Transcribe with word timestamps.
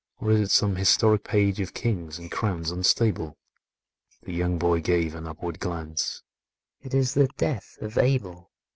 Or 0.17 0.31
is 0.31 0.41
it 0.41 0.49
some 0.49 0.77
historic 0.77 1.23
page, 1.23 1.59
Of 1.61 1.75
kings 1.75 2.17
and 2.17 2.31
crowns 2.31 2.71
unstable?" 2.71 3.37
The 4.23 4.33
young 4.33 4.57
boy 4.57 4.81
gave 4.81 5.13
an 5.13 5.27
upward 5.27 5.59
glance,— 5.59 6.23
"It 6.81 6.95
is 6.95 7.13
'The 7.13 7.27
Death 7.37 7.77
of 7.81 7.95
Abel. 7.99 8.49